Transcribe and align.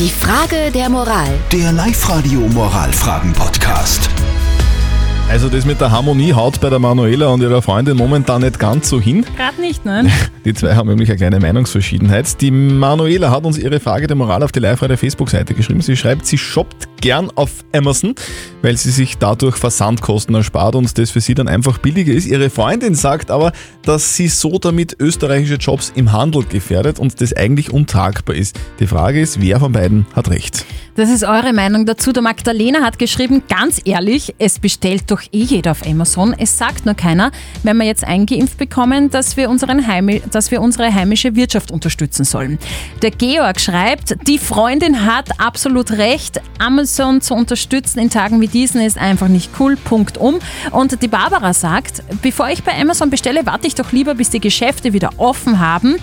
Die 0.00 0.08
Frage 0.08 0.70
der 0.72 0.88
Moral. 0.88 1.28
Der 1.52 1.72
Live-Radio 1.72 2.40
Moralfragen-Podcast. 2.40 4.08
Also 5.28 5.50
das 5.50 5.66
mit 5.66 5.78
der 5.78 5.90
Harmonie 5.90 6.32
haut 6.32 6.58
bei 6.58 6.70
der 6.70 6.78
Manuela 6.78 7.26
und 7.26 7.42
ihrer 7.42 7.60
Freundin 7.60 7.98
momentan 7.98 8.40
nicht 8.40 8.58
ganz 8.58 8.88
so 8.88 8.98
hin. 8.98 9.26
Gerade 9.36 9.60
nicht, 9.60 9.84
nein. 9.84 10.10
Die 10.46 10.54
zwei 10.54 10.74
haben 10.74 10.88
nämlich 10.88 11.10
eine 11.10 11.18
kleine 11.18 11.38
Meinungsverschiedenheit. 11.38 12.40
Die 12.40 12.50
Manuela 12.50 13.30
hat 13.30 13.44
uns 13.44 13.58
ihre 13.58 13.78
Frage 13.78 14.06
der 14.06 14.16
Moral 14.16 14.42
auf 14.42 14.52
die 14.52 14.60
Live-Radio 14.60 14.96
Facebook-Seite 14.96 15.52
geschrieben. 15.52 15.82
Sie 15.82 15.98
schreibt, 15.98 16.24
sie 16.24 16.38
shoppt 16.38 16.88
gern 17.00 17.30
auf 17.34 17.64
Amazon, 17.72 18.14
weil 18.62 18.76
sie 18.76 18.90
sich 18.90 19.16
dadurch 19.18 19.56
Versandkosten 19.56 20.34
erspart 20.34 20.74
und 20.74 20.98
das 20.98 21.10
für 21.10 21.20
sie 21.20 21.34
dann 21.34 21.48
einfach 21.48 21.78
billiger 21.78 22.12
ist. 22.12 22.26
Ihre 22.26 22.50
Freundin 22.50 22.94
sagt 22.94 23.30
aber, 23.30 23.52
dass 23.82 24.14
sie 24.16 24.28
so 24.28 24.58
damit 24.58 24.96
österreichische 25.00 25.54
Jobs 25.54 25.92
im 25.94 26.12
Handel 26.12 26.44
gefährdet 26.44 26.98
und 26.98 27.20
das 27.20 27.32
eigentlich 27.32 27.72
untragbar 27.72 28.36
ist. 28.36 28.58
Die 28.78 28.86
Frage 28.86 29.20
ist, 29.20 29.40
wer 29.40 29.60
von 29.60 29.72
beiden 29.72 30.06
hat 30.14 30.28
recht? 30.30 30.66
Das 30.96 31.08
ist 31.08 31.24
eure 31.24 31.52
Meinung 31.52 31.86
dazu. 31.86 32.12
Der 32.12 32.22
Magdalena 32.22 32.82
hat 32.82 32.98
geschrieben, 32.98 33.44
ganz 33.48 33.80
ehrlich, 33.84 34.34
es 34.38 34.58
bestellt 34.58 35.04
doch 35.06 35.22
eh 35.32 35.42
jeder 35.42 35.70
auf 35.70 35.86
Amazon. 35.86 36.34
Es 36.36 36.58
sagt 36.58 36.84
nur 36.84 36.94
keiner, 36.94 37.30
wenn 37.62 37.76
wir 37.78 37.86
jetzt 37.86 38.04
eingeimpft 38.04 38.58
bekommen, 38.58 39.08
dass 39.08 39.36
wir, 39.36 39.48
unseren 39.48 39.86
Heimi 39.86 40.20
dass 40.30 40.50
wir 40.50 40.60
unsere 40.60 40.92
heimische 40.92 41.36
Wirtschaft 41.36 41.70
unterstützen 41.70 42.24
sollen. 42.24 42.58
Der 43.02 43.12
Georg 43.12 43.60
schreibt, 43.60 44.16
die 44.26 44.38
Freundin 44.38 45.06
hat 45.06 45.40
absolut 45.40 45.92
recht. 45.92 46.40
Amazon 46.58 46.89
zu 47.20 47.34
unterstützen 47.34 47.98
in 47.98 48.10
Tagen 48.10 48.40
wie 48.40 48.48
diesen 48.48 48.80
ist 48.80 48.98
einfach 48.98 49.28
nicht 49.28 49.50
cool. 49.58 49.76
Punkt 49.76 50.18
um. 50.18 50.38
Und 50.70 51.02
die 51.02 51.08
Barbara 51.08 51.54
sagt, 51.54 52.02
bevor 52.22 52.50
ich 52.50 52.62
bei 52.62 52.78
Amazon 52.80 53.10
bestelle, 53.10 53.46
warte 53.46 53.66
ich 53.66 53.74
doch 53.74 53.92
lieber, 53.92 54.14
bis 54.14 54.30
die 54.30 54.40
Geschäfte 54.40 54.92
wieder 54.92 55.10
offen 55.16 55.60
haben. 55.60 55.96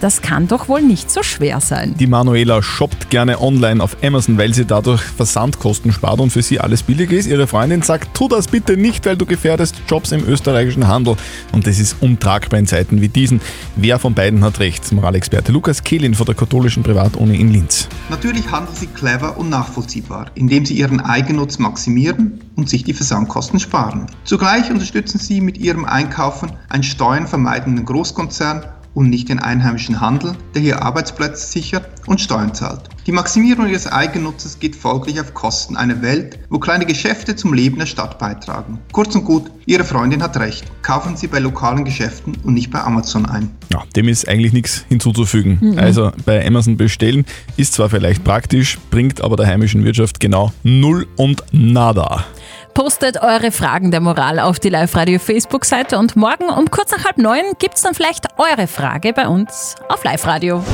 Das 0.00 0.22
kann 0.22 0.48
doch 0.48 0.68
wohl 0.68 0.82
nicht 0.82 1.10
so 1.10 1.22
schwer 1.22 1.60
sein. 1.60 1.94
Die 1.98 2.06
Manuela 2.06 2.62
shoppt 2.62 3.10
gerne 3.10 3.40
online 3.40 3.82
auf 3.82 3.96
Amazon, 4.02 4.38
weil 4.38 4.54
sie 4.54 4.64
dadurch 4.64 5.02
Versandkosten 5.02 5.92
spart 5.92 6.20
und 6.20 6.30
für 6.30 6.42
sie 6.42 6.58
alles 6.58 6.82
billiger 6.82 7.16
ist. 7.16 7.26
Ihre 7.26 7.46
Freundin 7.46 7.82
sagt, 7.82 8.14
tu 8.14 8.28
das 8.28 8.48
bitte 8.48 8.76
nicht, 8.76 9.04
weil 9.06 9.16
du 9.16 9.26
gefährdest 9.26 9.76
Jobs 9.88 10.12
im 10.12 10.26
österreichischen 10.26 10.88
Handel. 10.88 11.16
Und 11.52 11.66
das 11.66 11.78
ist 11.78 11.96
untragbar 12.00 12.58
in 12.58 12.66
Zeiten 12.66 13.00
wie 13.00 13.08
diesen. 13.08 13.40
Wer 13.76 13.98
von 13.98 14.14
beiden 14.14 14.42
hat 14.42 14.60
recht? 14.60 14.90
Moralexperte 14.92 15.52
Lukas 15.52 15.84
Kehlin 15.84 16.14
von 16.14 16.26
der 16.26 16.34
katholischen 16.34 16.82
Privatuni 16.82 17.36
in 17.36 17.52
Linz. 17.52 17.88
Natürlich 18.08 18.50
handeln 18.50 18.76
sie 18.76 18.86
clever 18.86 19.36
und 19.36 19.50
nachvollziehbar, 19.50 20.29
indem 20.34 20.66
sie 20.66 20.74
ihren 20.74 21.00
Eigennutz 21.00 21.58
maximieren 21.58 22.40
und 22.56 22.68
sich 22.68 22.84
die 22.84 22.94
Versandkosten 22.94 23.60
sparen. 23.60 24.06
Zugleich 24.24 24.70
unterstützen 24.70 25.18
sie 25.18 25.40
mit 25.40 25.58
ihrem 25.58 25.84
Einkaufen 25.84 26.52
einen 26.68 26.82
steuernvermeidenden 26.82 27.84
Großkonzern 27.84 28.64
und 28.94 29.10
nicht 29.10 29.28
den 29.28 29.38
einheimischen 29.38 30.00
Handel, 30.00 30.34
der 30.54 30.62
hier 30.62 30.82
Arbeitsplätze 30.82 31.46
sichert 31.46 31.86
und 32.06 32.20
Steuern 32.20 32.54
zahlt. 32.54 32.82
Die 33.06 33.12
Maximierung 33.12 33.66
ihres 33.68 33.86
Eigennutzes 33.86 34.58
geht 34.58 34.76
folglich 34.76 35.20
auf 35.20 35.32
Kosten 35.34 35.76
einer 35.76 36.02
Welt, 36.02 36.38
wo 36.50 36.58
kleine 36.58 36.86
Geschäfte 36.86 37.34
zum 37.34 37.54
Leben 37.54 37.78
der 37.78 37.86
Stadt 37.86 38.18
beitragen. 38.18 38.78
Kurz 38.92 39.14
und 39.14 39.24
gut, 39.24 39.50
Ihre 39.66 39.84
Freundin 39.84 40.22
hat 40.22 40.36
recht. 40.36 40.64
Kaufen 40.82 41.16
Sie 41.16 41.28
bei 41.28 41.38
lokalen 41.38 41.84
Geschäften 41.84 42.36
und 42.42 42.54
nicht 42.54 42.70
bei 42.70 42.80
Amazon 42.80 43.26
ein. 43.26 43.50
Ja, 43.72 43.84
dem 43.94 44.08
ist 44.08 44.28
eigentlich 44.28 44.52
nichts 44.52 44.84
hinzuzufügen. 44.88 45.58
Mhm. 45.60 45.78
Also 45.78 46.10
bei 46.24 46.44
Amazon 46.44 46.76
bestellen 46.76 47.24
ist 47.56 47.74
zwar 47.74 47.88
vielleicht 47.88 48.24
praktisch, 48.24 48.78
bringt 48.90 49.20
aber 49.20 49.36
der 49.36 49.46
heimischen 49.46 49.84
Wirtschaft 49.84 50.18
genau 50.18 50.52
null 50.64 51.06
und 51.16 51.44
nada. 51.52 52.24
Postet 52.74 53.22
eure 53.22 53.52
Fragen 53.52 53.90
der 53.90 54.00
Moral 54.00 54.38
auf 54.38 54.58
die 54.58 54.68
Live-Radio 54.68 55.18
Facebook-Seite 55.18 55.98
und 55.98 56.16
morgen 56.16 56.48
um 56.48 56.70
kurz 56.70 56.92
nach 56.92 57.04
halb 57.04 57.18
neun 57.18 57.42
gibt 57.58 57.74
es 57.76 57.82
dann 57.82 57.94
vielleicht 57.94 58.26
eure 58.38 58.66
Frage 58.66 59.12
bei 59.12 59.28
uns 59.28 59.74
auf 59.88 60.04
Live-Radio. 60.04 60.64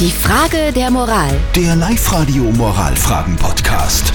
Die 0.00 0.10
Frage 0.10 0.72
der 0.72 0.90
Moral. 0.90 1.30
Der 1.56 1.74
Live-Radio 1.76 2.44
Moralfragen-Podcast. 2.44 4.12